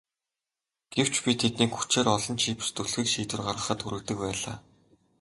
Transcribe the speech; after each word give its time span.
Гэвч 0.95 1.15
би 1.25 1.31
тэднийг 1.41 1.71
хүчээр 1.75 2.07
олон 2.15 2.35
чипс 2.43 2.67
түлхэх 2.75 3.07
шийдвэр 3.13 3.41
гаргахад 3.45 3.79
хүргэдэг 3.81 4.17
байлаа. 4.23 4.55